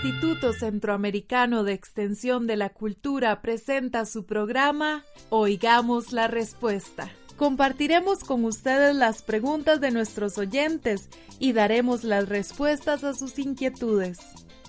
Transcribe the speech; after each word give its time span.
Instituto 0.00 0.52
Centroamericano 0.52 1.64
de 1.64 1.72
Extensión 1.72 2.46
de 2.46 2.56
la 2.56 2.68
Cultura 2.68 3.42
presenta 3.42 4.06
su 4.06 4.26
programa 4.26 5.04
Oigamos 5.28 6.12
la 6.12 6.28
Respuesta. 6.28 7.10
Compartiremos 7.36 8.20
con 8.20 8.44
ustedes 8.44 8.94
las 8.94 9.22
preguntas 9.22 9.80
de 9.80 9.90
nuestros 9.90 10.38
oyentes 10.38 11.08
y 11.40 11.52
daremos 11.52 12.04
las 12.04 12.28
respuestas 12.28 13.02
a 13.02 13.12
sus 13.12 13.40
inquietudes. 13.40 14.20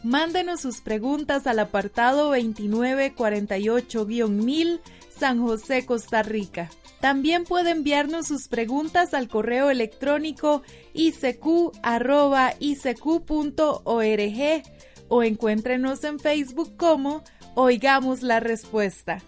Mándenos 0.03 0.61
sus 0.61 0.81
preguntas 0.81 1.45
al 1.45 1.59
apartado 1.59 2.35
2948-1000 2.35 4.79
San 5.15 5.41
José, 5.41 5.85
Costa 5.85 6.23
Rica. 6.23 6.71
También 7.01 7.43
puede 7.43 7.69
enviarnos 7.69 8.27
sus 8.27 8.47
preguntas 8.47 9.13
al 9.13 9.27
correo 9.27 9.69
electrónico 9.69 10.63
icq.org 10.93 11.73
o 15.09 15.23
encuéntrenos 15.23 16.05
en 16.05 16.19
Facebook 16.19 16.77
como 16.77 17.23
Oigamos 17.55 18.21
la 18.21 18.39
Respuesta. 18.39 19.21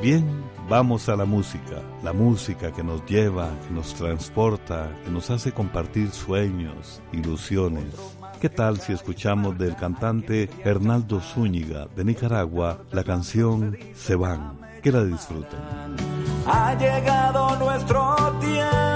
Bien, 0.00 0.24
vamos 0.68 1.08
a 1.08 1.16
la 1.16 1.24
música, 1.24 1.82
la 2.04 2.12
música 2.12 2.72
que 2.72 2.84
nos 2.84 3.04
lleva, 3.06 3.58
que 3.66 3.74
nos 3.74 3.92
transporta, 3.96 4.96
que 5.02 5.10
nos 5.10 5.30
hace 5.30 5.50
compartir 5.50 6.12
sueños, 6.12 7.02
ilusiones. 7.12 8.19
¿Qué 8.40 8.48
tal 8.48 8.80
si 8.80 8.92
escuchamos 8.92 9.58
del 9.58 9.76
cantante 9.76 10.48
Hernaldo 10.64 11.20
Zúñiga 11.20 11.86
de 11.94 12.04
Nicaragua 12.04 12.78
la 12.90 13.04
canción 13.04 13.76
Se 13.94 14.14
van? 14.14 14.58
Que 14.82 14.90
la 14.90 15.04
disfruten. 15.04 15.60
Ha 16.46 16.74
llegado 16.74 17.56
nuestro 17.56 18.16
tiempo 18.40 18.90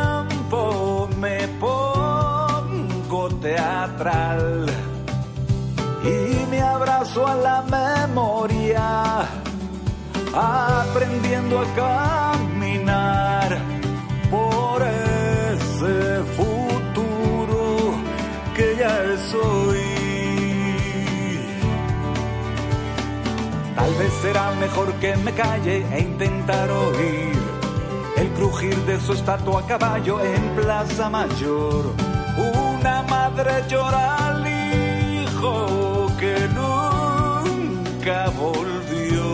teatral 3.44 4.66
y 6.02 6.50
me 6.50 6.62
abrazo 6.62 7.26
a 7.26 7.34
la 7.34 7.62
memoria, 7.62 9.28
aprendiendo 10.34 11.60
a 11.60 11.74
será 24.24 24.52
mejor 24.52 24.90
que 25.02 25.14
me 25.16 25.32
calle 25.32 25.84
e 25.96 26.00
intentar 26.00 26.70
oír 26.70 27.38
el 28.16 28.28
crujir 28.30 28.74
de 28.86 28.98
su 28.98 29.12
estatua 29.12 29.60
a 29.60 29.66
caballo 29.66 30.18
en 30.18 30.42
Plaza 30.56 31.10
Mayor. 31.10 31.84
Una 32.72 33.02
madre 33.02 33.52
llora 33.68 34.04
al 34.28 34.40
hijo 34.46 36.06
que 36.20 36.36
nunca 36.58 38.18
volvió. 38.44 39.26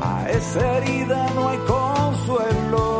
A 0.00 0.30
esa 0.30 0.60
herida 0.78 1.28
no 1.34 1.50
hay 1.50 1.58
consuelo 1.76 2.97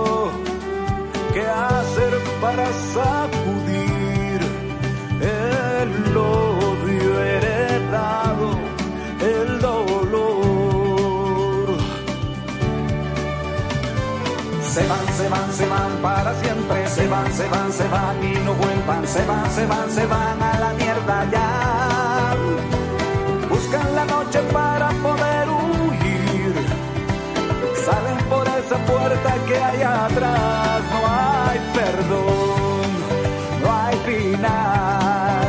se 17.09 17.15
van, 17.15 17.33
se 17.33 17.49
van, 17.49 17.73
se 17.73 17.89
van 17.89 18.23
y 18.23 18.35
no 18.45 18.53
vuelvan, 18.55 19.07
se 19.09 19.25
van, 19.25 19.51
se 19.51 19.67
van, 19.67 19.91
se 19.91 20.07
van 20.07 20.43
a 20.43 20.59
la 20.61 20.73
mierda 20.75 21.25
ya. 21.31 22.37
Buscan 23.49 23.95
la 23.95 24.05
noche 24.05 24.41
para 24.53 24.89
poder 24.91 25.49
huir, 25.49 26.55
salen 27.87 28.19
por 28.29 28.47
esa 28.47 28.77
puerta 28.85 29.35
que 29.47 29.57
hay 29.57 29.83
atrás, 29.83 30.83
no 30.93 31.01
hay 31.09 31.59
perdón, 31.79 32.89
no 33.63 33.69
hay 33.73 33.97
final. 34.09 35.49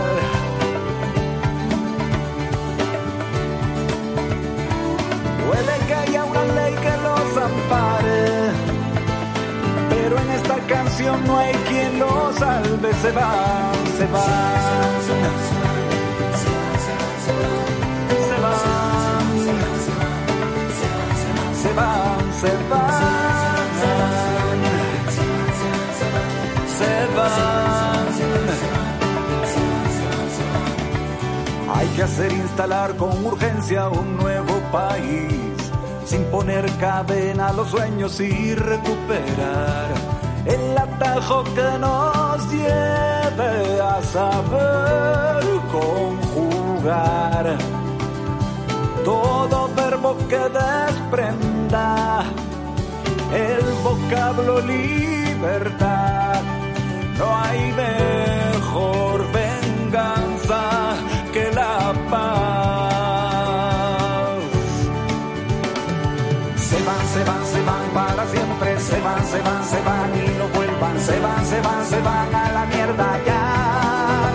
Puede 5.46 5.74
que 5.88 5.94
haya 5.94 6.24
una 6.24 6.44
ley 6.46 6.74
que 6.76 6.94
los 7.06 7.38
ampare, 7.48 7.99
no 11.06 11.38
hay 11.38 11.54
quien 11.54 12.00
los 12.00 12.36
salve, 12.36 12.94
se 12.94 13.12
van, 13.12 13.74
se 13.98 14.06
van. 14.08 14.20
Se 14.20 15.14
van, 18.44 19.04
se 21.62 21.72
van, 21.72 21.72
se 21.72 21.74
van, 21.74 22.32
se 22.42 22.54
van. 22.60 23.20
Hay 31.76 31.88
que 31.96 32.04
hacer 32.04 32.32
instalar 32.32 32.96
con 32.98 33.26
urgencia 33.26 33.88
un 33.88 34.18
nuevo 34.18 34.60
país, 34.72 35.56
sin 36.06 36.24
poner 36.26 36.70
cadena 36.78 37.48
a 37.50 37.54
los 37.54 37.70
sueños 37.70 38.20
y 38.20 38.54
recuperar 38.56 40.09
el 40.46 40.78
atajo 40.78 41.44
que 41.44 41.78
nos 41.80 42.52
lleve 42.52 43.82
a 43.82 44.02
saber 44.02 45.44
conjugar 45.72 47.58
todo 49.04 49.70
verbo 49.76 50.18
que 50.28 50.38
desprenda 50.38 52.24
el 53.34 53.64
vocablo 53.84 54.60
libertad. 54.62 56.42
No 57.18 57.36
hay 57.36 57.74
mejor 57.74 59.29
se 69.00 69.06
van, 69.06 69.26
se 69.26 69.42
van, 69.42 69.64
se 69.64 69.82
van 69.82 70.14
y 70.14 70.38
no 70.38 70.48
vuelvan, 70.50 71.00
se 71.00 71.20
van, 71.20 71.46
se 71.46 71.62
van, 71.62 71.86
se 71.86 72.02
van 72.02 72.36
a 72.36 72.52
la 72.52 72.66
mierda 72.66 73.20
ya. 73.26 74.32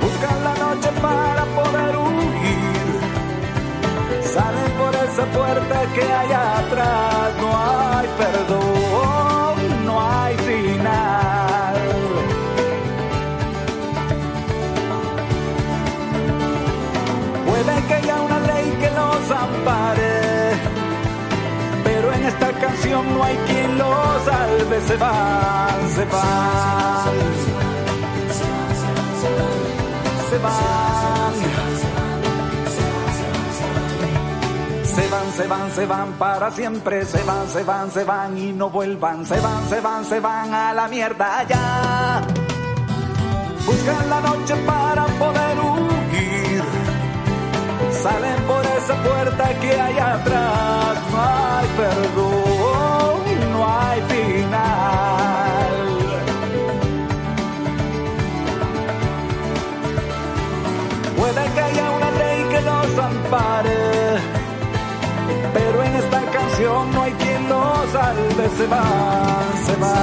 Buscan 0.00 0.44
la 0.44 0.54
noche 0.64 0.90
para 1.00 1.44
poder 1.58 1.96
huir. 1.96 3.00
Salen 4.34 4.72
por 4.80 4.94
esa 5.06 5.24
puerta 5.26 5.86
que 5.94 6.02
hay 6.02 6.32
atrás. 6.32 7.36
No 7.40 7.48
hay 7.56 7.83
no 23.12 23.24
hay 23.24 23.36
quien 23.46 23.78
los 23.78 24.22
salve. 24.24 24.80
Se 24.86 24.96
van, 24.96 25.90
se 25.94 26.04
van, 26.04 27.24
se 30.30 30.38
van. 30.38 31.04
Se 34.94 35.08
van, 35.08 35.32
se 35.32 35.46
van, 35.46 35.70
se 35.72 35.86
van 35.86 36.12
para 36.12 36.50
siempre, 36.50 37.04
se 37.04 37.22
van, 37.24 37.48
se 37.48 37.62
van, 37.64 37.90
se 37.90 38.04
van 38.04 38.38
y 38.38 38.52
no 38.52 38.70
vuelvan, 38.70 39.24
se 39.26 39.40
van, 39.40 39.68
se 39.68 39.80
van, 39.80 40.04
se 40.04 40.20
van 40.20 40.54
a 40.54 40.72
la 40.72 40.88
mierda 40.88 41.44
ya. 41.48 42.22
Buscan 43.66 44.10
la 44.10 44.20
noche 44.20 44.54
para 44.66 45.06
poder 45.06 45.58
huir, 45.58 46.62
salen 48.02 48.42
por 48.44 48.64
esa 48.66 49.02
puerta 49.02 49.60
que 49.60 49.80
hay 49.80 49.98
atrás, 49.98 50.98
no 51.10 51.20
hay 51.20 51.66
perdón, 51.76 52.43
ley 62.94 63.00
que 63.00 63.00
los 63.00 63.04
ampare 63.04 64.44
pero 65.52 65.82
en 65.84 65.94
esta 65.96 66.20
canción 66.32 66.92
no 66.92 67.02
hay 67.02 67.12
quien 67.12 67.48
los 67.48 67.90
salve, 67.92 68.48
se 68.56 68.66
van, 68.66 69.66
se 69.66 69.76
van, 69.76 69.96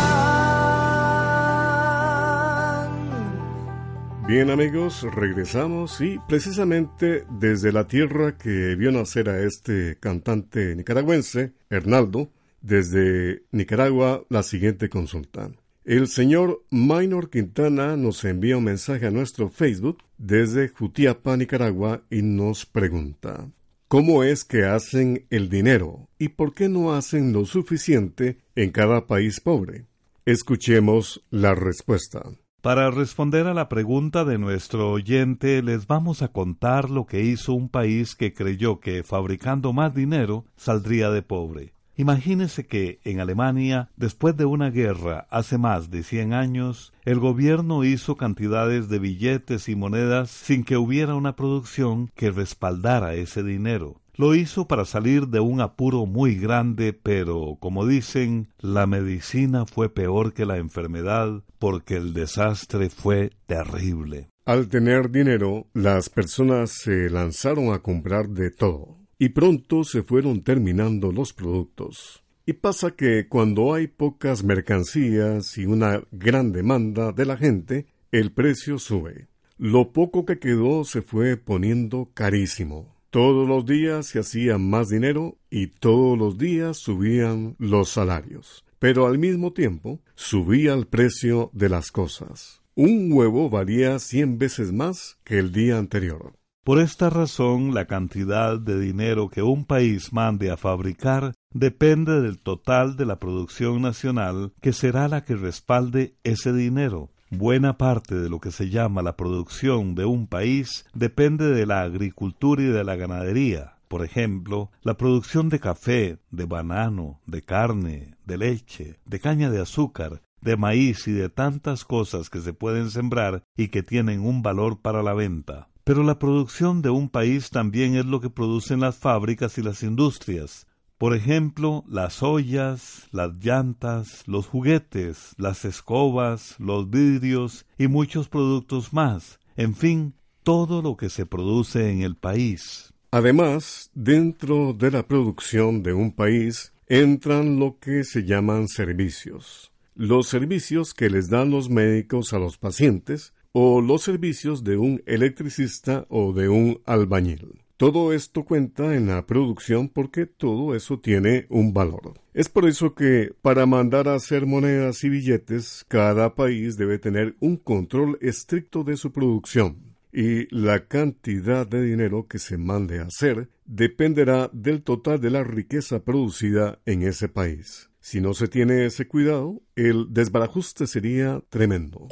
Bien 4.30 4.52
amigos, 4.52 5.08
regresamos 5.12 6.02
y 6.02 6.20
precisamente 6.28 7.24
desde 7.40 7.72
la 7.72 7.88
tierra 7.88 8.38
que 8.38 8.76
vio 8.76 8.92
nacer 8.92 9.28
a 9.28 9.40
este 9.40 9.98
cantante 10.00 10.76
nicaragüense, 10.76 11.54
Hernaldo, 11.72 12.30
desde 12.62 13.42
Nicaragua 13.52 14.24
la 14.30 14.44
siguiente 14.44 14.88
consulta. 14.88 15.50
El 15.84 16.08
señor 16.08 16.64
Minor 16.70 17.32
Quintana 17.32 17.98
nos 17.98 18.24
envía 18.24 18.58
un 18.58 18.66
mensaje 18.66 19.08
a 19.08 19.12
nuestro 19.12 19.50
Facebook 19.50 19.98
desde 20.20 20.68
Jutiapa, 20.68 21.36
Nicaragua, 21.36 22.04
y 22.12 22.22
nos 22.22 22.68
pregunta 22.68 23.50
¿Cómo 23.88 24.24
es 24.24 24.46
que 24.46 24.64
hacen 24.66 25.26
el 25.32 25.50
dinero 25.50 26.08
y 26.20 26.30
por 26.30 26.54
qué 26.54 26.70
no 26.70 26.94
hacen 26.94 27.34
lo 27.34 27.46
suficiente 27.48 28.38
en 28.56 28.70
cada 28.70 29.08
país 29.08 29.40
pobre? 29.40 29.88
Escuchemos 30.24 31.26
la 31.32 31.56
respuesta. 31.56 32.22
Para 32.62 32.92
responder 32.92 33.48
a 33.48 33.54
la 33.54 33.70
pregunta 33.70 34.26
de 34.26 34.38
nuestro 34.38 34.92
oyente, 34.92 35.64
les 35.64 35.88
vamos 35.88 36.22
a 36.22 36.28
contar 36.28 36.90
lo 36.90 37.06
que 37.06 37.22
hizo 37.22 37.54
un 37.54 37.70
país 37.70 38.16
que 38.16 38.34
creyó 38.34 38.82
que 38.82 39.04
fabricando 39.04 39.72
más 39.72 39.96
dinero 39.96 40.44
saldría 40.58 41.10
de 41.10 41.22
pobre. 41.22 41.74
Imagínese 41.96 42.68
que 42.68 43.00
en 43.06 43.22
Alemania, 43.22 43.90
después 43.96 44.36
de 44.36 44.44
una 44.44 44.72
guerra 44.72 45.26
hace 45.30 45.58
más 45.58 45.90
de 45.90 46.04
cien 46.04 46.34
años, 46.34 46.92
el 47.06 47.20
gobierno 47.20 47.86
hizo 47.86 48.18
cantidades 48.18 48.90
de 48.90 49.00
billetes 49.00 49.70
y 49.70 49.78
monedas 49.78 50.30
sin 50.30 50.66
que 50.66 50.76
hubiera 50.76 51.16
una 51.16 51.38
producción 51.38 52.12
que 52.14 52.30
respaldara 52.30 53.14
ese 53.14 53.42
dinero. 53.42 54.02
Lo 54.20 54.36
hizo 54.36 54.68
para 54.68 54.84
salir 54.84 55.30
de 55.30 55.40
un 55.40 55.62
apuro 55.62 56.06
muy 56.06 56.36
grande, 56.36 56.92
pero, 56.92 57.56
como 57.58 57.88
dicen, 57.88 58.50
la 58.60 58.86
medicina 58.86 59.66
fue 59.66 59.88
peor 59.88 60.34
que 60.34 60.46
la 60.46 60.58
enfermedad 60.58 61.42
porque 61.58 61.96
el 61.96 62.14
desastre 62.14 62.90
fue 62.90 63.32
terrible. 63.46 64.28
Al 64.44 64.68
tener 64.68 65.10
dinero, 65.10 65.68
las 65.74 66.10
personas 66.10 66.72
se 66.72 67.10
lanzaron 67.10 67.74
a 67.74 67.80
comprar 67.80 68.28
de 68.28 68.52
todo, 68.52 68.98
y 69.18 69.30
pronto 69.30 69.86
se 69.86 70.04
fueron 70.04 70.44
terminando 70.44 71.14
los 71.14 71.32
productos. 71.32 72.22
Y 72.46 72.52
pasa 72.52 72.92
que 72.92 73.30
cuando 73.30 73.74
hay 73.74 73.88
pocas 73.88 74.44
mercancías 74.44 75.58
y 75.58 75.66
una 75.66 76.04
gran 76.12 76.52
demanda 76.52 77.14
de 77.14 77.26
la 77.26 77.38
gente, 77.38 77.86
el 78.12 78.34
precio 78.34 78.80
sube. 78.80 79.30
Lo 79.58 79.94
poco 79.94 80.26
que 80.26 80.40
quedó 80.40 80.84
se 80.84 81.02
fue 81.02 81.38
poniendo 81.38 82.12
carísimo. 82.14 82.99
Todos 83.12 83.48
los 83.48 83.66
días 83.66 84.06
se 84.06 84.20
hacía 84.20 84.60
más 84.60 84.90
dinero 84.90 85.40
y 85.50 85.68
todos 85.68 86.16
los 86.16 86.38
días 86.38 86.78
subían 86.78 87.56
los 87.58 87.90
salarios. 87.90 88.64
Pero 88.78 89.08
al 89.08 89.18
mismo 89.18 89.52
tiempo 89.52 90.00
subía 90.14 90.74
el 90.74 90.86
precio 90.86 91.50
de 91.54 91.70
las 91.70 91.92
cosas. 91.92 92.62
Un 92.76 93.12
huevo 93.12 93.50
valía 93.50 93.98
cien 93.98 94.38
veces 94.38 94.72
más 94.72 95.18
que 95.24 95.40
el 95.40 95.52
día 95.52 95.80
anterior. 95.80 96.34
Por 96.64 96.80
esta 96.80 97.10
razón, 97.10 97.74
la 97.74 97.88
cantidad 97.88 98.60
de 98.60 98.80
dinero 98.80 99.30
que 99.30 99.42
un 99.42 99.66
país 99.66 100.14
mande 100.14 100.52
a 100.52 100.58
fabricar 100.58 101.34
depende 101.52 102.22
del 102.22 102.38
total 102.38 102.96
de 102.96 103.08
la 103.08 103.18
producción 103.18 103.82
nacional, 103.82 104.54
que 104.62 104.72
será 104.72 105.08
la 105.08 105.24
que 105.24 105.36
respalde 105.36 106.16
ese 106.24 106.54
dinero. 106.54 107.10
Buena 107.32 107.78
parte 107.78 108.16
de 108.16 108.28
lo 108.28 108.40
que 108.40 108.50
se 108.52 108.70
llama 108.70 109.04
la 109.04 109.16
producción 109.16 109.94
de 109.94 110.04
un 110.06 110.26
país 110.26 110.86
depende 110.96 111.52
de 111.52 111.68
la 111.68 111.84
agricultura 111.84 112.64
y 112.64 112.66
de 112.66 112.84
la 112.84 112.96
ganadería. 112.96 113.76
Por 113.88 114.04
ejemplo, 114.04 114.72
la 114.82 114.98
producción 114.98 115.48
de 115.50 115.60
café, 115.60 116.18
de 116.32 116.46
banano, 116.46 117.20
de 117.28 117.44
carne, 117.44 118.16
de 118.26 118.38
leche, 118.40 119.00
de 119.06 119.20
caña 119.20 119.52
de 119.52 119.62
azúcar, 119.62 120.24
de 120.42 120.58
maíz 120.58 121.08
y 121.08 121.12
de 121.12 121.30
tantas 121.30 121.86
cosas 121.86 122.32
que 122.32 122.42
se 122.42 122.54
pueden 122.54 122.90
sembrar 122.90 123.44
y 123.56 123.68
que 123.68 123.84
tienen 123.84 124.22
un 124.22 124.42
valor 124.42 124.82
para 124.82 125.04
la 125.04 125.14
venta. 125.14 125.70
Pero 125.84 126.04
la 126.04 126.18
producción 126.18 126.82
de 126.82 126.90
un 126.90 127.10
país 127.10 127.52
también 127.52 127.96
es 127.96 128.06
lo 128.06 128.22
que 128.22 128.30
producen 128.30 128.80
las 128.80 128.98
fábricas 128.98 129.58
y 129.58 129.62
las 129.62 129.84
industrias. 129.84 130.68
Por 131.00 131.16
ejemplo, 131.16 131.86
las 131.88 132.22
ollas, 132.22 133.08
las 133.14 133.32
llantas, 133.38 134.24
los 134.28 134.48
juguetes, 134.48 135.34
las 135.38 135.64
escobas, 135.64 136.58
los 136.60 136.90
vidrios 136.90 137.66
y 137.78 137.88
muchos 137.88 138.28
productos 138.28 138.92
más. 138.92 139.40
En 139.56 139.76
fin, 139.76 140.14
todo 140.44 140.82
lo 140.82 140.98
que 140.98 141.10
se 141.10 141.26
produce 141.26 141.90
en 141.90 142.02
el 142.02 142.18
país. 142.18 142.94
Además, 143.12 143.92
dentro 143.94 144.74
de 144.74 144.92
la 144.92 145.08
producción 145.08 145.84
de 145.84 145.94
un 145.94 146.12
país 146.12 146.74
entran 146.88 147.60
lo 147.60 147.80
que 147.80 148.04
se 148.04 148.26
llaman 148.26 148.68
servicios. 148.68 149.72
Los 149.96 150.28
servicios 150.28 150.94
que 150.94 151.10
les 151.10 151.30
dan 151.30 151.50
los 151.50 151.70
médicos 151.70 152.34
a 152.34 152.40
los 152.40 152.58
pacientes 152.58 153.34
o 153.54 153.80
los 153.80 154.02
servicios 154.02 154.66
de 154.66 154.76
un 154.76 155.02
electricista 155.06 156.06
o 156.10 156.34
de 156.34 156.50
un 156.50 156.82
albañil. 156.86 157.62
Todo 157.80 158.12
esto 158.12 158.44
cuenta 158.44 158.94
en 158.94 159.08
la 159.08 159.26
producción 159.26 159.88
porque 159.88 160.26
todo 160.26 160.76
eso 160.76 161.00
tiene 161.00 161.46
un 161.48 161.74
valor. 161.74 162.16
Es 162.34 162.50
por 162.50 162.68
eso 162.68 162.94
que 162.94 163.32
para 163.42 163.66
mandar 163.66 164.10
a 164.10 164.16
hacer 164.16 164.46
monedas 164.46 165.02
y 165.06 165.10
billetes, 165.10 165.86
cada 165.88 166.36
país 166.36 166.76
debe 166.76 167.00
tener 167.00 167.38
un 167.40 167.56
control 167.56 168.18
estricto 168.20 168.84
de 168.84 168.98
su 168.98 169.14
producción. 169.14 169.96
Y 170.12 170.54
la 170.54 170.88
cantidad 170.88 171.66
de 171.66 171.82
dinero 171.82 172.28
que 172.28 172.38
se 172.38 172.58
mande 172.58 173.00
a 173.00 173.04
hacer 173.04 173.48
dependerá 173.64 174.50
del 174.52 174.84
total 174.84 175.22
de 175.22 175.30
la 175.30 175.46
riqueza 175.46 176.04
producida 176.04 176.80
en 176.86 177.04
ese 177.04 177.30
país. 177.30 177.90
Si 178.02 178.20
no 178.20 178.34
se 178.34 178.50
tiene 178.50 178.88
ese 178.88 179.08
cuidado, 179.08 179.62
el 179.78 180.08
desbarajuste 180.10 180.86
sería 180.86 181.42
tremendo. 181.48 182.10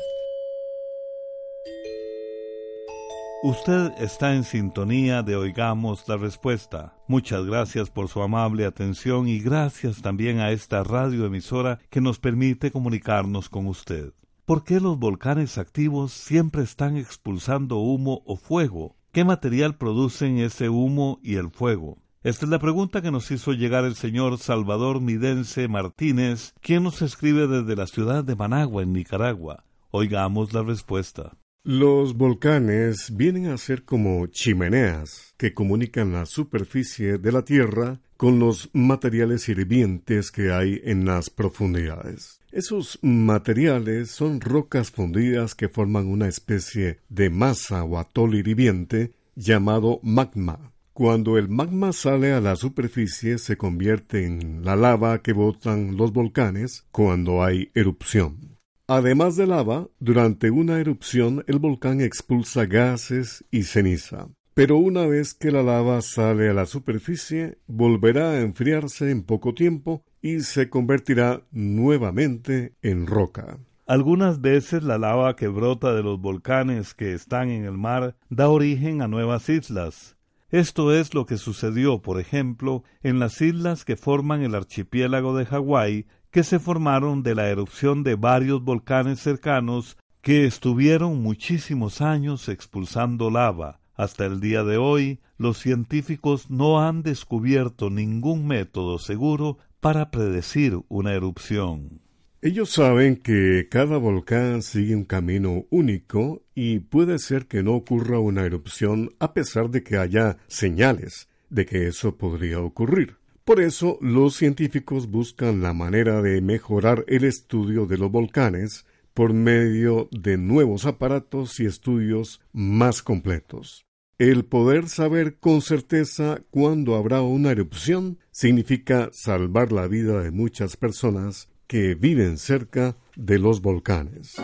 Usted 3.44 3.92
está 4.00 4.34
en 4.34 4.44
sintonía 4.44 5.22
de 5.22 5.36
Oigamos 5.36 6.08
la 6.08 6.18
Respuesta. 6.18 6.96
Muchas 7.08 7.46
gracias 7.46 7.92
por 7.92 8.08
su 8.08 8.24
amable 8.24 8.66
atención 8.66 9.28
y 9.28 9.40
gracias 9.40 10.02
también 10.02 10.40
a 10.40 10.50
esta 10.50 10.84
radioemisora 10.84 11.78
que 11.92 12.02
nos 12.02 12.18
permite 12.18 12.72
comunicarnos 12.72 13.48
con 13.48 13.68
usted. 13.68 14.14
¿Por 14.46 14.64
qué 14.64 14.80
los 14.80 14.98
volcanes 14.98 15.60
activos 15.60 16.14
siempre 16.14 16.64
están 16.64 16.98
expulsando 16.98 17.78
humo 17.78 18.24
o 18.26 18.38
fuego? 18.38 18.96
¿Qué 19.12 19.24
material 19.24 19.78
producen 19.78 20.40
ese 20.40 20.70
humo 20.70 21.20
y 21.22 21.36
el 21.36 21.52
fuego? 21.52 22.00
Esta 22.24 22.46
es 22.46 22.50
la 22.50 22.58
pregunta 22.58 23.04
que 23.04 23.12
nos 23.12 23.30
hizo 23.30 23.54
llegar 23.54 23.86
el 23.86 23.94
señor 23.94 24.40
Salvador 24.40 25.00
Midense 25.00 25.68
Martínez, 25.68 26.56
quien 26.60 26.82
nos 26.82 27.04
escribe 27.04 27.46
desde 27.46 27.76
la 27.76 27.86
ciudad 27.86 28.24
de 28.24 28.36
Managua, 28.36 28.82
en 28.82 28.94
Nicaragua. 28.94 29.64
Oigamos 29.92 30.54
la 30.54 30.64
respuesta. 30.64 31.38
Los 31.70 32.16
volcanes 32.16 33.12
vienen 33.14 33.48
a 33.48 33.58
ser 33.58 33.84
como 33.84 34.28
chimeneas 34.28 35.34
que 35.36 35.54
comunican 35.54 36.14
la 36.14 36.26
superficie 36.26 37.18
de 37.18 37.32
la 37.34 37.44
Tierra 37.44 38.00
con 38.16 38.40
los 38.40 38.70
materiales 38.72 39.50
hirvientes 39.50 40.32
que 40.32 40.54
hay 40.54 40.80
en 40.86 41.04
las 41.04 41.30
profundidades. 41.30 42.40
Esos 42.54 43.00
materiales 43.02 44.12
son 44.12 44.40
rocas 44.40 44.92
fundidas 44.92 45.56
que 45.56 45.68
forman 45.68 46.08
una 46.08 46.30
especie 46.30 47.00
de 47.10 47.30
masa 47.30 47.84
o 47.84 48.00
atol 48.00 48.36
hirviente 48.36 49.12
llamado 49.36 50.00
magma. 50.04 50.72
Cuando 50.94 51.38
el 51.38 51.50
magma 51.50 51.92
sale 51.92 52.32
a 52.32 52.40
la 52.40 52.56
superficie 52.56 53.40
se 53.40 53.58
convierte 53.58 54.26
en 54.26 54.64
la 54.64 54.78
lava 54.78 55.22
que 55.22 55.34
botan 55.34 55.98
los 55.98 56.14
volcanes 56.14 56.86
cuando 56.94 57.44
hay 57.44 57.72
erupción. 57.76 58.57
Además 58.90 59.36
de 59.36 59.48
lava, 59.48 59.90
durante 60.00 60.50
una 60.50 60.80
erupción 60.80 61.44
el 61.48 61.60
volcán 61.60 62.00
expulsa 62.00 62.66
gases 62.66 63.44
y 63.52 63.64
ceniza. 63.64 64.30
Pero 64.54 64.78
una 64.78 65.06
vez 65.06 65.34
que 65.34 65.52
la 65.52 65.62
lava 65.62 66.02
sale 66.02 66.48
a 66.50 66.54
la 66.54 66.66
superficie, 66.66 67.58
volverá 67.68 68.32
a 68.32 68.40
enfriarse 68.40 69.12
en 69.12 69.24
poco 69.24 69.54
tiempo 69.54 70.06
y 70.22 70.40
se 70.40 70.70
convertirá 70.70 71.44
nuevamente 71.52 72.76
en 72.82 73.08
roca. 73.08 73.60
Algunas 73.86 74.40
veces 74.40 74.84
la 74.84 74.98
lava 74.98 75.36
que 75.36 75.50
brota 75.50 75.94
de 75.94 76.04
los 76.04 76.22
volcanes 76.22 76.94
que 76.94 77.14
están 77.14 77.50
en 77.50 77.66
el 77.66 77.78
mar 77.78 78.16
da 78.30 78.48
origen 78.48 79.02
a 79.02 79.10
nuevas 79.10 79.50
islas. 79.50 80.16
Esto 80.50 80.94
es 80.94 81.14
lo 81.14 81.26
que 81.26 81.36
sucedió, 81.36 82.02
por 82.02 82.22
ejemplo, 82.22 82.84
en 83.04 83.20
las 83.20 83.42
islas 83.42 83.84
que 83.84 83.98
forman 83.98 84.44
el 84.44 84.56
archipiélago 84.56 85.36
de 85.36 85.46
Hawái 85.46 86.06
que 86.32 86.44
se 86.44 86.60
formaron 86.60 87.24
de 87.24 87.36
la 87.36 87.50
erupción 87.50 88.04
de 88.04 88.16
varios 88.16 88.64
volcanes 88.64 89.20
cercanos 89.20 89.98
que 90.22 90.46
estuvieron 90.46 91.22
muchísimos 91.22 92.02
años 92.02 92.50
expulsando 92.50 93.30
lava. 93.30 93.80
Hasta 93.96 94.26
el 94.26 94.40
día 94.40 94.64
de 94.64 94.78
hoy, 94.78 95.20
los 95.38 95.58
científicos 95.58 96.50
no 96.50 96.82
han 96.82 97.02
descubierto 97.02 97.90
ningún 97.90 98.46
método 98.46 99.00
seguro 99.00 99.58
para 99.80 100.12
predecir 100.12 100.80
una 100.90 101.14
erupción. 101.14 102.02
Ellos 102.42 102.70
saben 102.70 103.16
que 103.16 103.68
cada 103.70 103.98
volcán 103.98 104.62
sigue 104.62 104.96
un 104.96 105.06
camino 105.06 105.66
único 105.72 106.44
y 106.54 106.80
puede 106.80 107.18
ser 107.18 107.48
que 107.48 107.64
no 107.64 107.74
ocurra 107.74 108.20
una 108.20 108.46
erupción 108.46 109.16
a 109.20 109.34
pesar 109.34 109.72
de 109.72 109.84
que 109.84 109.98
haya 109.98 110.38
señales 110.48 111.28
de 111.50 111.66
que 111.66 111.88
eso 111.88 112.18
podría 112.18 112.60
ocurrir. 112.60 113.18
Por 113.48 113.62
eso, 113.62 113.98
los 114.02 114.36
científicos 114.36 115.10
buscan 115.10 115.62
la 115.62 115.72
manera 115.72 116.22
de 116.22 116.42
mejorar 116.42 117.06
el 117.08 117.24
estudio 117.24 117.86
de 117.86 117.98
los 117.98 118.12
volcanes 118.12 118.86
por 119.14 119.32
medio 119.32 120.10
de 120.12 120.38
nuevos 120.38 120.86
aparatos 120.86 121.58
y 121.62 121.66
estudios 121.66 122.42
más 122.52 123.02
completos. 123.02 123.86
El 124.18 124.44
poder 124.44 124.90
saber 124.90 125.38
con 125.38 125.62
certeza 125.62 126.42
cuándo 126.50 126.96
habrá 126.96 127.22
una 127.22 127.52
erupción 127.52 128.18
significa 128.32 129.12
salvar 129.14 129.72
la 129.72 129.88
vida 129.88 130.22
de 130.22 130.32
muchas 130.32 130.76
personas 130.76 131.48
que 131.68 131.96
viven 131.96 132.38
cerca 132.38 132.98
de 133.16 133.40
los 133.40 133.62
volcanes. 133.62 134.36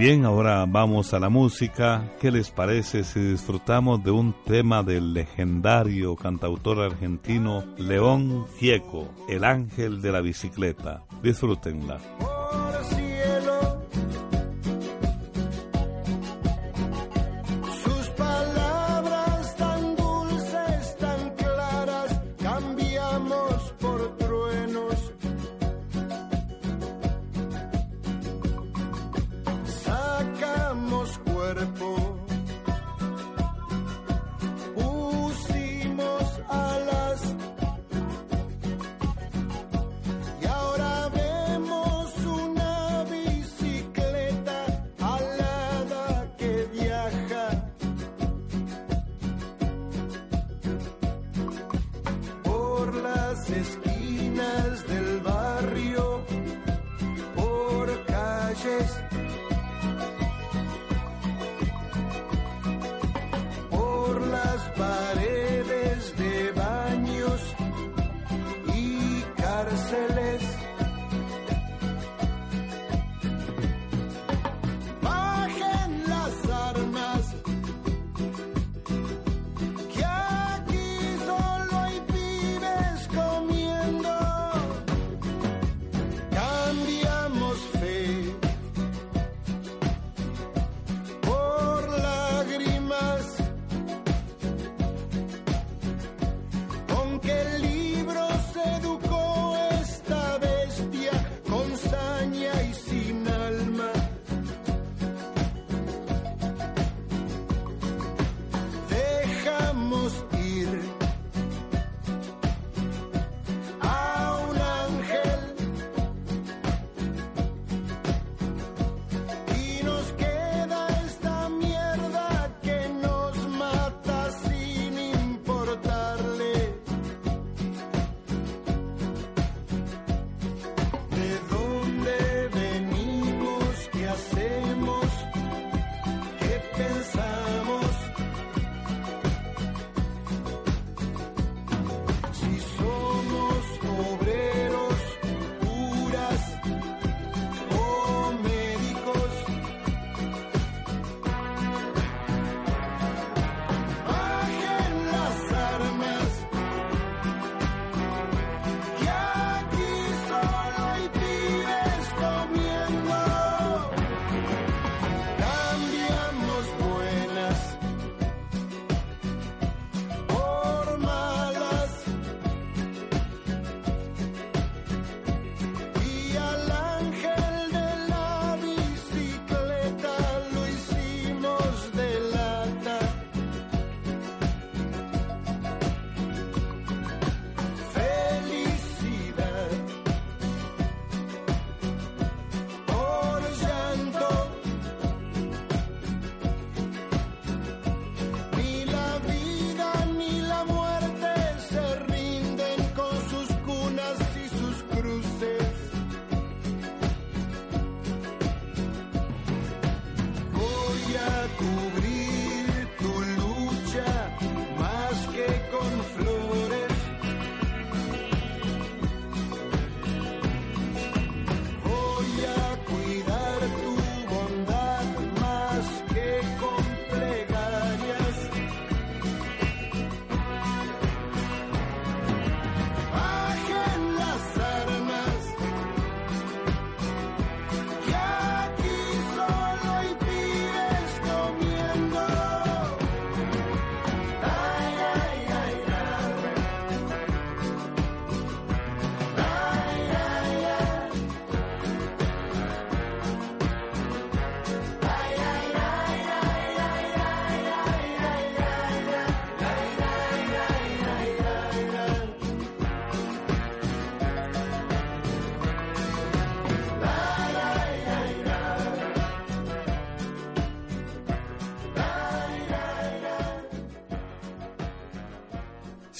Bien, 0.00 0.24
ahora 0.24 0.64
vamos 0.66 1.12
a 1.12 1.20
la 1.20 1.28
música. 1.28 2.10
¿Qué 2.22 2.30
les 2.30 2.50
parece 2.50 3.04
si 3.04 3.20
disfrutamos 3.20 4.02
de 4.02 4.10
un 4.10 4.34
tema 4.46 4.82
del 4.82 5.12
legendario 5.12 6.16
cantautor 6.16 6.80
argentino 6.80 7.62
León 7.76 8.46
Gieco, 8.58 9.10
El 9.28 9.44
ángel 9.44 10.00
de 10.00 10.10
la 10.10 10.22
bicicleta? 10.22 11.04
Disfrútenla. 11.22 11.98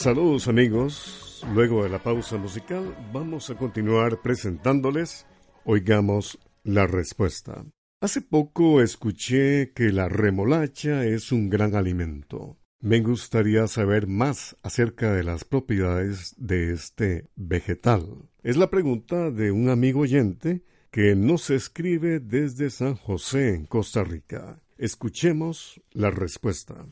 Saludos 0.00 0.48
amigos, 0.48 1.44
luego 1.52 1.84
de 1.84 1.90
la 1.90 2.02
pausa 2.02 2.38
musical 2.38 2.96
vamos 3.12 3.50
a 3.50 3.54
continuar 3.54 4.22
presentándoles 4.22 5.26
Oigamos 5.66 6.38
la 6.64 6.86
respuesta. 6.86 7.66
Hace 8.00 8.22
poco 8.22 8.80
escuché 8.80 9.72
que 9.74 9.92
la 9.92 10.08
remolacha 10.08 11.04
es 11.04 11.32
un 11.32 11.50
gran 11.50 11.74
alimento. 11.74 12.56
Me 12.80 13.00
gustaría 13.00 13.66
saber 13.66 14.06
más 14.06 14.56
acerca 14.62 15.12
de 15.12 15.22
las 15.22 15.44
propiedades 15.44 16.34
de 16.38 16.72
este 16.72 17.28
vegetal. 17.36 18.06
Es 18.42 18.56
la 18.56 18.70
pregunta 18.70 19.30
de 19.30 19.52
un 19.52 19.68
amigo 19.68 20.00
oyente 20.00 20.64
que 20.90 21.14
nos 21.14 21.50
escribe 21.50 22.20
desde 22.20 22.70
San 22.70 22.94
José, 22.94 23.54
en 23.54 23.66
Costa 23.66 24.02
Rica. 24.02 24.62
Escuchemos 24.78 25.78
la 25.92 26.10
respuesta. 26.10 26.86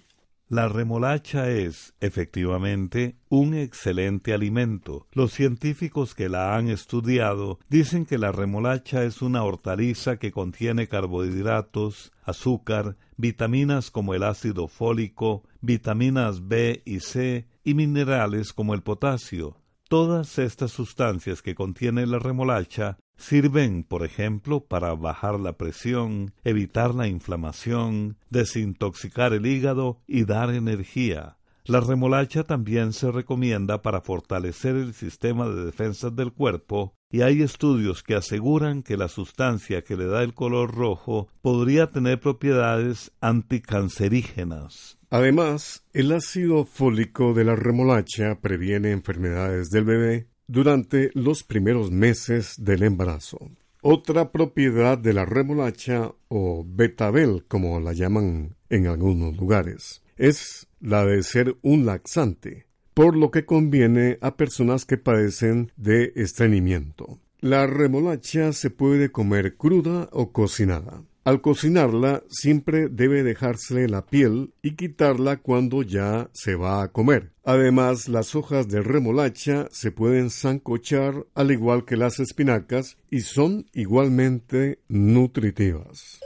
La 0.51 0.67
remolacha 0.67 1.51
es, 1.51 1.93
efectivamente, 2.01 3.19
un 3.29 3.53
excelente 3.53 4.33
alimento. 4.33 5.07
Los 5.13 5.35
científicos 5.35 6.15
que 6.15 6.31
la 6.31 6.57
han 6.57 6.71
estudiado 6.71 7.59
dicen 7.69 8.07
que 8.07 8.17
la 8.17 8.33
remolacha 8.33 9.05
es 9.05 9.21
una 9.21 9.43
hortaliza 9.45 10.19
que 10.19 10.33
contiene 10.33 10.89
carbohidratos, 10.89 12.13
azúcar, 12.23 12.97
vitaminas 13.19 13.91
como 13.91 14.15
el 14.15 14.23
ácido 14.23 14.69
fólico, 14.69 15.45
vitaminas 15.61 16.49
B 16.49 16.83
y 16.87 17.01
C 17.01 17.47
y 17.63 17.75
minerales 17.75 18.55
como 18.55 18.73
el 18.73 18.83
potasio. 18.83 19.59
Todas 19.91 20.39
estas 20.39 20.71
sustancias 20.71 21.43
que 21.43 21.55
contiene 21.55 22.07
la 22.07 22.19
remolacha 22.21 22.97
Sirven, 23.19 23.83
por 23.83 24.05
ejemplo, 24.05 24.61
para 24.61 24.95
bajar 24.95 25.39
la 25.39 25.55
presión, 25.55 26.33
evitar 26.45 26.95
la 26.95 27.09
inflamación, 27.09 28.17
desintoxicar 28.31 29.35
el 29.35 29.45
hígado 29.45 29.99
y 30.07 30.25
dar 30.25 30.55
energía. 30.55 31.37
La 31.69 31.81
remolacha 31.81 32.45
también 32.45 32.95
se 32.95 33.11
recomienda 33.13 33.83
para 33.83 34.01
fortalecer 34.01 34.75
el 34.75 34.95
sistema 34.95 35.47
de 35.49 35.67
defensas 35.67 36.17
del 36.17 36.33
cuerpo 36.33 36.95
y 37.11 37.21
hay 37.21 37.43
estudios 37.43 38.03
que 38.03 38.15
aseguran 38.15 38.83
que 38.83 38.97
la 38.97 39.09
sustancia 39.09 39.83
que 39.83 39.97
le 39.97 40.07
da 40.07 40.23
el 40.23 40.33
color 40.33 40.75
rojo 40.75 41.29
podría 41.43 41.91
tener 41.91 42.21
propiedades 42.21 43.13
anticancerígenas. 43.21 44.97
Además, 45.11 45.85
el 45.93 46.13
ácido 46.13 46.65
fólico 46.65 47.35
de 47.35 47.45
la 47.45 47.57
remolacha 47.57 48.39
previene 48.41 48.93
enfermedades 48.93 49.69
del 49.69 49.85
bebé 49.85 50.29
durante 50.49 51.11
los 51.15 51.45
primeros 51.45 51.93
meses 51.93 52.57
del 52.59 52.83
embarazo. 52.83 53.39
Otra 53.81 54.33
propiedad 54.33 54.99
de 54.99 55.13
la 55.13 55.25
remolacha 55.25 56.13
o 56.27 56.65
betabel, 56.67 57.45
como 57.47 57.79
la 57.79 57.93
llaman 57.93 58.57
en 58.69 58.89
algunos 58.89 59.37
lugares, 59.37 60.03
es 60.17 60.67
la 60.81 61.05
de 61.05 61.23
ser 61.23 61.57
un 61.63 61.87
laxante. 61.87 62.67
por 62.95 63.17
lo 63.17 63.31
que 63.31 63.45
conviene 63.45 64.19
a 64.23 64.37
personas 64.37 64.85
que 64.85 64.97
padecen 64.99 65.71
de 65.77 66.13
estreñimiento. 66.17 67.21
La 67.39 67.65
remolacha 67.69 68.53
se 68.53 68.71
puede 68.71 69.13
comer 69.13 69.57
cruda 69.57 70.09
o 70.11 70.33
cocinada. 70.33 71.05
Al 71.29 71.43
cocinarla 71.43 72.23
siempre 72.31 72.89
debe 72.89 73.23
dejársele 73.23 73.87
la 73.87 74.07
piel 74.07 74.55
y 74.63 74.77
quitarla 74.77 75.37
cuando 75.37 75.83
ya 75.83 76.31
se 76.33 76.55
va 76.55 76.83
a 76.83 76.91
comer. 76.91 77.35
Además, 77.45 78.09
las 78.09 78.35
hojas 78.35 78.67
de 78.69 78.81
remolacha 78.81 79.69
se 79.71 79.93
pueden 79.93 80.31
zancochar 80.31 81.27
al 81.35 81.51
igual 81.51 81.85
que 81.85 81.99
las 81.99 82.19
espinacas 82.19 82.97
y 83.11 83.21
son 83.21 83.67
igualmente 83.75 84.79
nutritivas. 84.89 86.19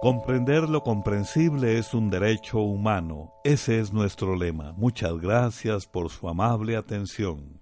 Comprender 0.00 0.68
lo 0.68 0.84
comprensible 0.84 1.78
es 1.78 1.94
un 1.94 2.10
derecho 2.10 2.60
humano. 2.60 3.32
Ese 3.42 3.80
es 3.80 3.92
nuestro 3.92 4.36
lema. 4.36 4.72
Muchas 4.76 5.18
gracias 5.18 5.86
por 5.86 6.10
su 6.10 6.28
amable 6.28 6.76
atención. 6.76 7.57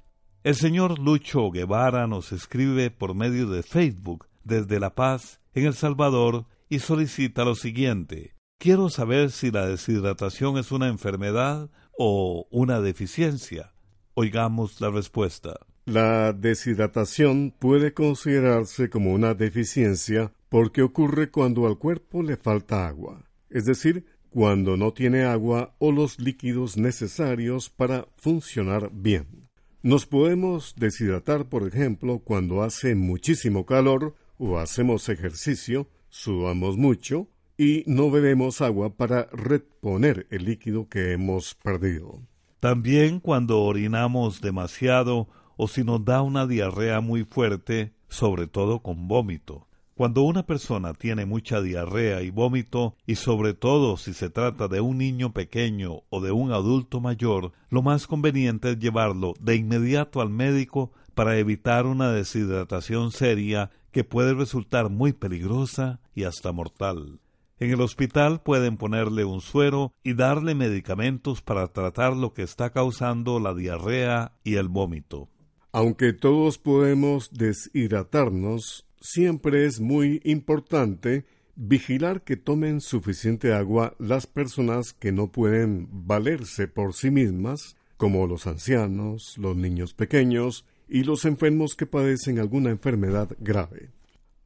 El 0.46 0.54
señor 0.54 1.00
Lucho 1.00 1.50
Guevara 1.50 2.06
nos 2.06 2.30
escribe 2.30 2.92
por 2.92 3.16
medio 3.16 3.50
de 3.50 3.64
Facebook 3.64 4.28
desde 4.44 4.78
La 4.78 4.94
Paz, 4.94 5.40
en 5.54 5.66
El 5.66 5.74
Salvador, 5.74 6.46
y 6.68 6.78
solicita 6.78 7.44
lo 7.44 7.56
siguiente. 7.56 8.36
Quiero 8.60 8.88
saber 8.88 9.32
si 9.32 9.50
la 9.50 9.66
deshidratación 9.66 10.56
es 10.56 10.70
una 10.70 10.86
enfermedad 10.86 11.68
o 11.98 12.46
una 12.52 12.80
deficiencia. 12.80 13.72
Oigamos 14.14 14.80
la 14.80 14.88
respuesta. 14.90 15.58
La 15.84 16.32
deshidratación 16.32 17.52
puede 17.58 17.92
considerarse 17.92 18.88
como 18.88 19.14
una 19.14 19.34
deficiencia 19.34 20.32
porque 20.48 20.82
ocurre 20.82 21.28
cuando 21.32 21.66
al 21.66 21.76
cuerpo 21.76 22.22
le 22.22 22.36
falta 22.36 22.86
agua, 22.86 23.24
es 23.50 23.64
decir, 23.64 24.06
cuando 24.30 24.76
no 24.76 24.92
tiene 24.92 25.24
agua 25.24 25.74
o 25.80 25.90
los 25.90 26.20
líquidos 26.20 26.76
necesarios 26.76 27.68
para 27.68 28.06
funcionar 28.16 28.90
bien. 28.92 29.45
Nos 29.82 30.06
podemos 30.06 30.74
deshidratar, 30.76 31.48
por 31.48 31.66
ejemplo, 31.66 32.18
cuando 32.18 32.62
hace 32.62 32.94
muchísimo 32.94 33.66
calor 33.66 34.14
o 34.38 34.58
hacemos 34.58 35.08
ejercicio, 35.08 35.88
sudamos 36.08 36.76
mucho 36.76 37.28
y 37.56 37.84
no 37.86 38.10
bebemos 38.10 38.60
agua 38.60 38.96
para 38.96 39.28
reponer 39.32 40.26
el 40.30 40.44
líquido 40.44 40.88
que 40.88 41.12
hemos 41.12 41.54
perdido. 41.54 42.20
También 42.60 43.20
cuando 43.20 43.62
orinamos 43.62 44.40
demasiado 44.40 45.28
o 45.56 45.68
si 45.68 45.84
nos 45.84 46.04
da 46.04 46.22
una 46.22 46.46
diarrea 46.46 47.00
muy 47.00 47.24
fuerte, 47.24 47.92
sobre 48.08 48.46
todo 48.46 48.80
con 48.80 49.08
vómito. 49.08 49.66
Cuando 49.96 50.24
una 50.24 50.44
persona 50.44 50.92
tiene 50.92 51.24
mucha 51.24 51.62
diarrea 51.62 52.20
y 52.20 52.28
vómito, 52.28 52.96
y 53.06 53.14
sobre 53.14 53.54
todo 53.54 53.96
si 53.96 54.12
se 54.12 54.28
trata 54.28 54.68
de 54.68 54.82
un 54.82 54.98
niño 54.98 55.32
pequeño 55.32 56.02
o 56.10 56.20
de 56.20 56.32
un 56.32 56.52
adulto 56.52 57.00
mayor, 57.00 57.52
lo 57.70 57.80
más 57.80 58.06
conveniente 58.06 58.72
es 58.72 58.78
llevarlo 58.78 59.32
de 59.40 59.56
inmediato 59.56 60.20
al 60.20 60.28
médico 60.28 60.92
para 61.14 61.38
evitar 61.38 61.86
una 61.86 62.12
deshidratación 62.12 63.10
seria 63.10 63.70
que 63.90 64.04
puede 64.04 64.34
resultar 64.34 64.90
muy 64.90 65.14
peligrosa 65.14 65.98
y 66.14 66.24
hasta 66.24 66.52
mortal. 66.52 67.18
En 67.58 67.70
el 67.70 67.80
hospital 67.80 68.42
pueden 68.42 68.76
ponerle 68.76 69.24
un 69.24 69.40
suero 69.40 69.94
y 70.04 70.12
darle 70.12 70.54
medicamentos 70.54 71.40
para 71.40 71.68
tratar 71.68 72.14
lo 72.14 72.34
que 72.34 72.42
está 72.42 72.68
causando 72.68 73.40
la 73.40 73.54
diarrea 73.54 74.34
y 74.44 74.56
el 74.56 74.68
vómito. 74.68 75.30
Aunque 75.72 76.12
todos 76.12 76.58
podemos 76.58 77.30
deshidratarnos, 77.32 78.85
siempre 79.06 79.66
es 79.66 79.80
muy 79.80 80.20
importante 80.24 81.24
vigilar 81.54 82.22
que 82.22 82.36
tomen 82.36 82.80
suficiente 82.80 83.52
agua 83.52 83.94
las 83.98 84.26
personas 84.26 84.92
que 84.92 85.12
no 85.12 85.30
pueden 85.30 85.88
valerse 86.06 86.66
por 86.66 86.92
sí 86.92 87.10
mismas, 87.10 87.76
como 87.96 88.26
los 88.26 88.46
ancianos, 88.46 89.38
los 89.38 89.56
niños 89.56 89.94
pequeños 89.94 90.66
y 90.88 91.04
los 91.04 91.24
enfermos 91.24 91.76
que 91.76 91.86
padecen 91.86 92.38
alguna 92.38 92.70
enfermedad 92.70 93.30
grave. 93.38 93.90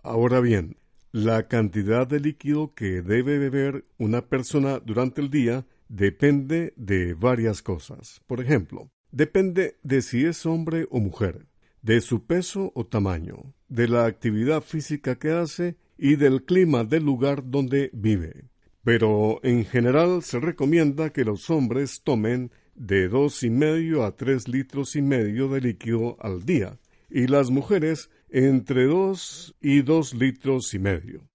Ahora 0.02 0.40
bien, 0.40 0.76
la 1.10 1.48
cantidad 1.48 2.06
de 2.06 2.20
líquido 2.20 2.74
que 2.74 3.02
debe 3.02 3.38
beber 3.38 3.84
una 3.98 4.28
persona 4.28 4.78
durante 4.78 5.20
el 5.20 5.30
día 5.30 5.66
depende 5.88 6.74
de 6.76 7.14
varias 7.14 7.62
cosas. 7.62 8.20
Por 8.26 8.40
ejemplo, 8.40 8.90
depende 9.10 9.78
de 9.82 10.02
si 10.02 10.24
es 10.24 10.46
hombre 10.46 10.86
o 10.90 11.00
mujer, 11.00 11.46
de 11.82 12.00
su 12.00 12.24
peso 12.24 12.72
o 12.74 12.86
tamaño, 12.86 13.54
de 13.68 13.88
la 13.88 14.06
actividad 14.06 14.62
física 14.62 15.16
que 15.16 15.30
hace 15.30 15.76
y 15.96 16.16
del 16.16 16.44
clima 16.44 16.84
del 16.84 17.04
lugar 17.04 17.50
donde 17.50 17.90
vive. 17.92 18.44
Pero 18.82 19.40
en 19.42 19.64
general 19.64 20.22
se 20.22 20.40
recomienda 20.40 21.10
que 21.10 21.24
los 21.24 21.50
hombres 21.50 22.02
tomen 22.02 22.50
de 22.74 23.08
dos 23.08 23.42
y 23.42 23.50
medio 23.50 24.04
a 24.04 24.16
tres 24.16 24.48
litros 24.48 24.96
y 24.96 25.02
medio 25.02 25.48
de 25.48 25.60
líquido 25.60 26.16
al 26.20 26.44
día 26.44 26.78
y 27.10 27.26
las 27.26 27.50
mujeres 27.50 28.10
entre 28.30 28.86
dos 28.86 29.54
y 29.60 29.82
dos 29.82 30.14
litros 30.14 30.72
y 30.72 30.78
medio. 30.78 31.30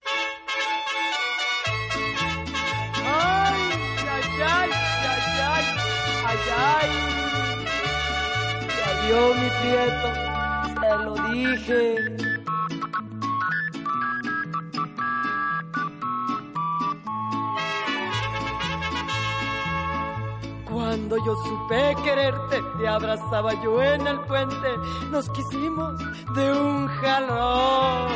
Cuando 20.66 21.18
yo 21.26 21.36
supe 21.36 21.96
quererte, 22.04 22.62
te 22.78 22.88
abrazaba 22.88 23.54
yo 23.64 23.82
en 23.82 24.06
el 24.06 24.20
puente, 24.22 24.68
nos 25.12 25.30
quisimos 25.30 25.98
de 26.36 26.52
un 26.52 26.88
jalón. 26.88 28.16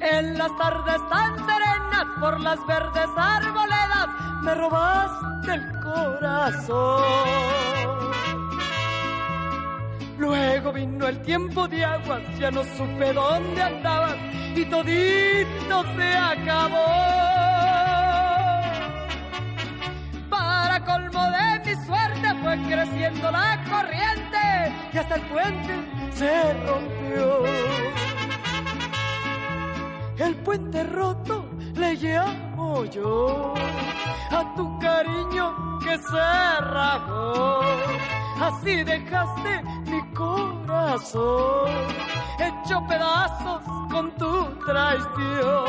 En 0.00 0.36
las 0.36 0.54
tardes 0.58 1.08
tan 1.08 1.36
serenas, 1.38 2.04
por 2.20 2.38
las 2.40 2.66
verdes 2.66 3.08
arboledas, 3.16 4.08
me 4.42 4.54
robaste 4.54 5.54
el 5.54 5.80
corazón. 5.80 7.65
Luego 10.18 10.72
vino 10.72 11.06
el 11.06 11.20
tiempo 11.22 11.68
de 11.68 11.84
aguas, 11.84 12.22
ya 12.38 12.50
no 12.50 12.64
supe 12.64 13.12
dónde 13.12 13.62
andabas 13.62 14.16
y 14.54 14.64
todito 14.64 15.84
se 15.94 16.16
acabó. 16.16 16.86
Para 20.30 20.84
colmo 20.84 21.22
de 21.22 21.60
mi 21.66 21.84
suerte 21.84 22.34
fue 22.42 22.56
creciendo 22.66 23.30
la 23.30 23.62
corriente 23.68 24.74
y 24.92 24.98
hasta 24.98 25.14
el 25.16 25.22
puente 25.22 25.74
se 26.12 26.54
rompió. 26.64 27.44
El 30.16 30.34
puente 30.36 30.82
roto 30.84 31.46
le 31.74 31.94
llamo 31.94 32.84
yo 32.86 33.52
a 34.30 34.54
tu 34.56 34.78
cariño 34.78 35.78
que 35.80 35.98
se 35.98 36.60
rajó. 36.60 37.60
Así 38.40 38.82
dejaste 38.84 39.75
corazón 40.16 41.68
hecho 42.38 42.82
pedazos 42.88 43.62
con 43.90 44.10
tu 44.12 44.44
traición. 44.66 45.66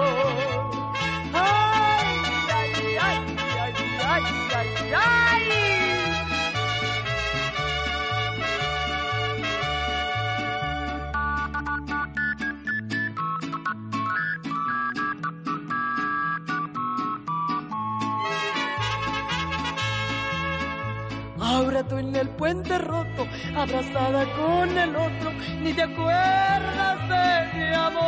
Ay, 1.33 2.07
ay, 2.53 2.73
ay, 3.01 3.38
ay, 3.60 3.73
ay, 4.07 4.23
ay, 4.55 4.93
ay. 4.93 5.76
En 21.79 22.15
el 22.15 22.27
puente 22.29 22.75
roto, 22.79 23.27
abrazada 23.55 24.25
con 24.35 24.75
el 24.75 24.95
otro, 24.95 25.31
ni 25.61 25.73
te 25.73 25.83
acuerdas 25.83 26.97
de 27.07 27.59
mi 27.59 27.73
amor. 27.75 28.03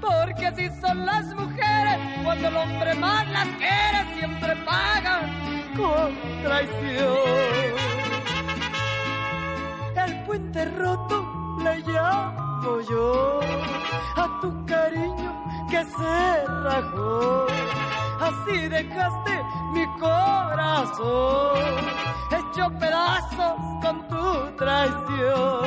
Porque 0.00 0.46
así 0.46 0.70
son 0.80 1.04
las 1.04 1.26
mujeres, 1.34 1.98
cuando 2.24 2.48
el 2.48 2.56
hombre 2.56 2.94
más 2.94 3.28
las 3.28 3.46
quiere, 3.58 4.14
siempre 4.16 4.56
pagan 4.64 5.30
con 5.76 6.16
traición. 6.42 7.74
El 9.94 10.24
puente 10.24 10.64
roto 10.64 11.58
le 11.62 11.78
llamo 11.80 12.80
yo 12.88 13.40
a 14.16 14.40
tu 14.40 14.64
cariño 14.64 15.44
que 15.70 15.84
se 15.84 16.46
rajó 16.46 17.46
así 18.22 18.68
dejaste 18.68 19.31
mi 19.72 19.86
corazón 19.98 21.62
hecho 22.52 22.70
pedazos 22.78 23.56
con 23.82 24.08
tu 24.08 24.56
traición. 24.56 25.62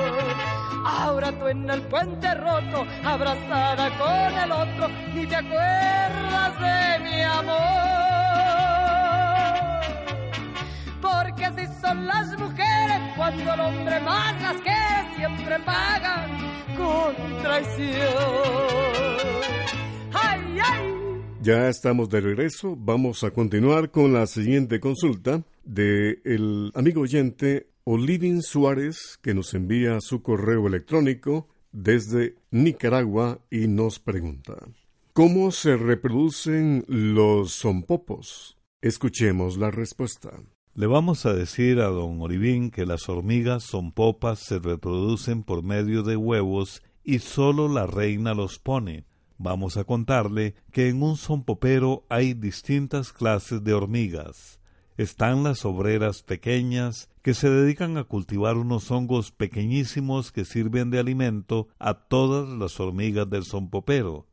Ahora 0.85 1.31
tú 1.31 1.47
en 1.47 1.69
el 1.69 1.81
puente 1.83 2.33
roto, 2.35 2.85
abrazada 3.03 3.89
con 3.97 4.37
el 4.37 4.51
otro, 4.51 4.87
ni 5.13 5.25
te 5.25 5.35
acuerdas 5.35 6.59
de 6.59 6.99
mi 7.03 7.21
amor. 7.21 7.55
Porque 11.01 11.45
así 11.45 11.65
son 11.81 12.05
las 12.05 12.37
mujeres, 12.37 13.01
cuando 13.15 13.53
el 13.53 13.59
hombre 13.59 13.99
más 14.01 14.41
las 14.41 14.57
quiere, 14.61 15.15
siempre 15.15 15.59
pagan 15.59 16.29
con 16.77 17.15
traición. 17.41 18.13
¡Ay, 20.13 20.59
ay! 20.63 20.94
Ya 21.45 21.69
estamos 21.69 22.09
de 22.09 22.21
regreso. 22.21 22.75
Vamos 22.75 23.23
a 23.23 23.29
continuar 23.29 23.91
con 23.91 24.13
la 24.13 24.25
siguiente 24.25 24.79
consulta 24.79 25.43
de 25.63 26.19
el 26.25 26.71
amigo 26.73 27.01
oyente 27.01 27.69
Olivin 27.83 28.41
Suárez, 28.41 29.19
que 29.21 29.35
nos 29.35 29.53
envía 29.53 30.01
su 30.01 30.23
correo 30.23 30.65
electrónico 30.65 31.47
desde 31.71 32.33
Nicaragua 32.49 33.41
y 33.51 33.67
nos 33.67 33.99
pregunta: 33.99 34.55
¿Cómo 35.13 35.51
se 35.51 35.77
reproducen 35.77 36.83
los 36.87 37.59
zompopos? 37.59 38.57
Escuchemos 38.81 39.59
la 39.59 39.69
respuesta. 39.69 40.31
Le 40.73 40.87
vamos 40.87 41.27
a 41.27 41.35
decir 41.35 41.79
a 41.79 41.89
don 41.89 42.19
Olivín 42.21 42.71
que 42.71 42.87
las 42.87 43.07
hormigas 43.07 43.65
zompopas 43.65 44.39
se 44.39 44.57
reproducen 44.57 45.43
por 45.43 45.61
medio 45.61 46.01
de 46.01 46.15
huevos 46.15 46.81
y 47.03 47.19
solo 47.19 47.67
la 47.67 47.85
reina 47.85 48.33
los 48.33 48.57
pone. 48.57 49.05
Vamos 49.37 49.75
a 49.77 49.83
contarle 49.83 50.55
que 50.71 50.87
en 50.89 51.03
un 51.03 51.17
zompopero 51.17 52.05
hay 52.09 52.33
distintas 52.33 53.11
clases 53.11 53.63
de 53.63 53.73
hormigas. 53.73 54.59
Están 54.97 55.43
las 55.43 55.65
obreras 55.65 56.23
pequeñas 56.23 57.09
que 57.21 57.33
se 57.33 57.49
dedican 57.49 57.97
a 57.97 58.05
cultivar 58.05 58.55
unos 58.55 58.91
hongos 58.91 59.31
pequeñísimos 59.31 60.31
que 60.31 60.45
sirven 60.45 60.89
de 60.89 60.99
alimento 60.99 61.67
a 61.79 61.95
todas 61.95 62.47
las 62.47 62.79
hormigas 62.79 63.29
del 63.29 63.43
zompopero. 63.43 64.25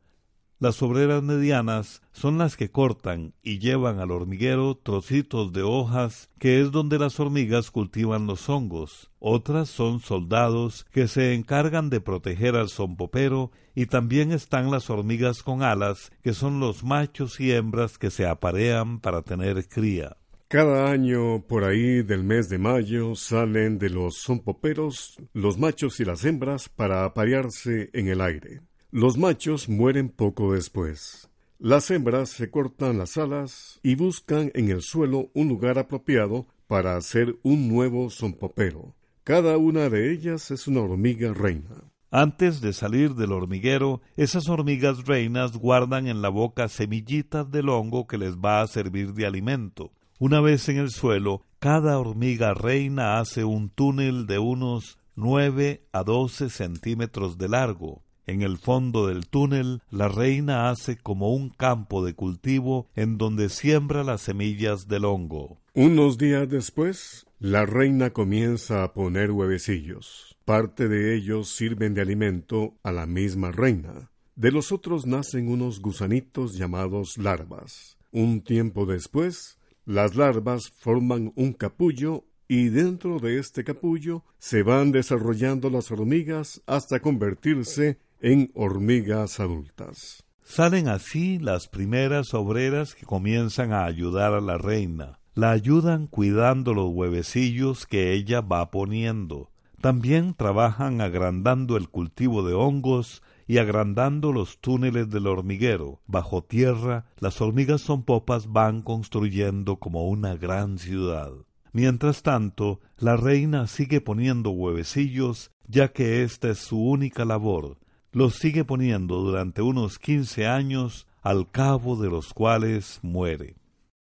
Las 0.59 0.81
obreras 0.81 1.21
medianas 1.23 2.01
son 2.13 2.37
las 2.37 2.55
que 2.55 2.71
cortan 2.71 3.33
y 3.43 3.59
llevan 3.59 3.99
al 3.99 4.11
hormiguero 4.11 4.75
trocitos 4.75 5.51
de 5.51 5.61
hojas, 5.61 6.29
que 6.39 6.61
es 6.61 6.71
donde 6.71 6.99
las 6.99 7.19
hormigas 7.19 7.69
cultivan 7.71 8.27
los 8.27 8.47
hongos. 8.49 9.11
Otras 9.19 9.69
son 9.69 9.99
soldados 9.99 10.85
que 10.91 11.07
se 11.07 11.33
encargan 11.33 11.89
de 11.89 12.01
proteger 12.01 12.55
al 12.55 12.69
zompopero 12.69 13.51
y 13.75 13.87
también 13.87 14.31
están 14.31 14.71
las 14.71 14.89
hormigas 14.89 15.43
con 15.43 15.63
alas, 15.63 16.11
que 16.21 16.33
son 16.33 16.59
los 16.59 16.83
machos 16.83 17.39
y 17.39 17.51
hembras 17.51 17.97
que 17.97 18.09
se 18.09 18.25
aparean 18.25 18.99
para 18.99 19.21
tener 19.21 19.67
cría. 19.67 20.17
Cada 20.47 20.91
año, 20.91 21.47
por 21.47 21.63
ahí 21.63 22.03
del 22.03 22.23
mes 22.23 22.47
de 22.47 22.59
mayo, 22.59 23.15
salen 23.15 23.79
de 23.79 23.89
los 23.89 24.21
zompoperos 24.21 25.17
los 25.33 25.57
machos 25.57 25.99
y 25.99 26.05
las 26.05 26.23
hembras 26.25 26.69
para 26.69 27.05
aparearse 27.05 27.89
en 27.91 28.07
el 28.07 28.21
aire. 28.21 28.61
Los 28.95 29.17
machos 29.17 29.69
mueren 29.69 30.07
poco 30.07 30.53
después. 30.53 31.27
Las 31.57 31.89
hembras 31.89 32.29
se 32.29 32.51
cortan 32.51 32.99
las 32.99 33.17
alas 33.17 33.79
y 33.81 33.95
buscan 33.95 34.51
en 34.53 34.69
el 34.69 34.83
suelo 34.83 35.31
un 35.33 35.47
lugar 35.47 35.79
apropiado 35.79 36.45
para 36.67 36.95
hacer 36.95 37.35
un 37.41 37.67
nuevo 37.67 38.11
zompopero. 38.11 38.93
Cada 39.23 39.57
una 39.57 39.89
de 39.89 40.13
ellas 40.13 40.51
es 40.51 40.67
una 40.67 40.81
hormiga 40.81 41.33
reina. 41.33 41.91
Antes 42.11 42.61
de 42.61 42.71
salir 42.71 43.15
del 43.15 43.31
hormiguero, 43.31 44.01
esas 44.15 44.47
hormigas 44.47 45.07
reinas 45.07 45.57
guardan 45.57 46.05
en 46.05 46.21
la 46.21 46.29
boca 46.29 46.67
semillitas 46.67 47.49
del 47.49 47.69
hongo 47.69 48.05
que 48.05 48.19
les 48.19 48.37
va 48.37 48.61
a 48.61 48.67
servir 48.67 49.15
de 49.15 49.25
alimento. 49.25 49.91
Una 50.19 50.39
vez 50.39 50.69
en 50.69 50.77
el 50.77 50.91
suelo, 50.91 51.41
cada 51.57 51.97
hormiga 51.97 52.53
reina 52.53 53.17
hace 53.17 53.43
un 53.43 53.71
túnel 53.71 54.27
de 54.27 54.37
unos 54.37 54.99
nueve 55.15 55.81
a 55.93 56.03
doce 56.03 56.51
centímetros 56.51 57.39
de 57.39 57.49
largo. 57.49 58.02
En 58.25 58.41
el 58.41 58.57
fondo 58.57 59.07
del 59.07 59.27
túnel, 59.27 59.81
la 59.91 60.07
reina 60.07 60.69
hace 60.69 60.97
como 60.97 61.33
un 61.33 61.49
campo 61.49 62.05
de 62.05 62.13
cultivo 62.13 62.87
en 62.95 63.17
donde 63.17 63.49
siembra 63.49 64.03
las 64.03 64.21
semillas 64.21 64.87
del 64.87 65.03
hongo. 65.05 65.59
Unos 65.73 66.17
días 66.17 66.47
después, 66.47 67.25
la 67.39 67.65
reina 67.65 68.11
comienza 68.11 68.83
a 68.83 68.93
poner 68.93 69.31
huevecillos. 69.31 70.37
Parte 70.45 70.87
de 70.87 71.15
ellos 71.15 71.49
sirven 71.49 71.93
de 71.93 72.01
alimento 72.01 72.75
a 72.83 72.91
la 72.91 73.05
misma 73.05 73.51
reina. 73.51 74.09
De 74.35 74.51
los 74.51 74.71
otros 74.71 75.05
nacen 75.05 75.49
unos 75.49 75.81
gusanitos 75.81 76.57
llamados 76.57 77.17
larvas. 77.17 77.97
Un 78.11 78.41
tiempo 78.41 78.85
después, 78.85 79.57
las 79.85 80.15
larvas 80.15 80.69
forman 80.69 81.33
un 81.35 81.51
capullo 81.53 82.23
y 82.47 82.69
dentro 82.69 83.19
de 83.19 83.39
este 83.39 83.63
capullo 83.63 84.23
se 84.39 84.63
van 84.63 84.91
desarrollando 84.91 85.69
las 85.69 85.91
hormigas 85.91 86.61
hasta 86.67 86.99
convertirse 86.99 87.97
en 88.23 88.49
hormigas 88.55 89.41
adultas. 89.41 90.23
Salen 90.43 90.87
así 90.87 91.39
las 91.39 91.67
primeras 91.67 92.33
obreras 92.33 92.95
que 92.95 93.05
comienzan 93.05 93.73
a 93.73 93.83
ayudar 93.83 94.33
a 94.33 94.39
la 94.39 94.57
reina. 94.57 95.19
La 95.35 95.51
ayudan 95.51 96.07
cuidando 96.07 96.73
los 96.73 96.89
huevecillos 96.89 97.85
que 97.85 98.13
ella 98.13 98.39
va 98.39 98.71
poniendo. 98.71 99.51
También 99.81 100.35
trabajan 100.35 101.01
agrandando 101.01 101.75
el 101.75 101.89
cultivo 101.89 102.47
de 102.47 102.53
hongos 102.53 103.21
y 103.45 103.57
agrandando 103.57 104.31
los 104.31 104.59
túneles 104.59 105.09
del 105.09 105.27
hormiguero. 105.27 105.99
Bajo 106.07 106.45
tierra, 106.45 107.07
las 107.19 107.41
hormigas 107.41 107.81
son 107.81 108.03
popas 108.03 108.47
van 108.47 108.83
construyendo 108.83 109.79
como 109.79 110.07
una 110.07 110.37
gran 110.37 110.77
ciudad. 110.77 111.31
Mientras 111.73 112.23
tanto, 112.23 112.79
la 112.97 113.17
reina 113.17 113.67
sigue 113.67 113.99
poniendo 113.99 114.51
huevecillos, 114.51 115.51
ya 115.67 115.91
que 115.91 116.23
esta 116.23 116.51
es 116.51 116.59
su 116.59 116.79
única 116.79 117.25
labor. 117.25 117.82
Los 118.13 118.35
sigue 118.35 118.63
poniendo 118.63 119.21
durante 119.21 119.63
unos 119.63 119.97
quince 119.97 120.45
años, 120.45 121.07
al 121.23 121.49
cabo 121.49 121.95
de 121.95 122.11
los 122.11 122.31
cuales 122.31 122.99
muere. 123.01 123.55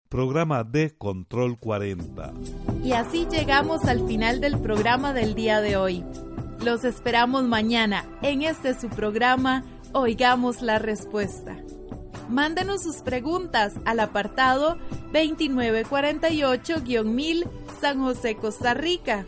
Programa 0.09 0.63
de 0.63 0.97
Control 0.97 1.59
40. 1.59 2.33
Y 2.83 2.93
así 2.93 3.27
llegamos 3.29 3.85
al 3.85 4.07
final 4.07 4.41
del 4.41 4.57
programa 4.57 5.13
del 5.13 5.35
día 5.35 5.61
de 5.61 5.77
hoy. 5.77 6.03
Los 6.65 6.85
esperamos 6.85 7.43
mañana 7.43 8.03
en 8.23 8.41
este 8.41 8.73
su 8.73 8.89
programa 8.89 9.63
Oigamos 9.91 10.63
la 10.63 10.79
Respuesta. 10.79 11.55
Mándenos 12.29 12.81
sus 12.81 13.03
preguntas 13.03 13.73
al 13.85 13.99
apartado 13.99 14.79
2948-1000 15.13 17.47
San 17.79 17.99
José, 17.99 18.37
Costa 18.37 18.73
Rica. 18.73 19.27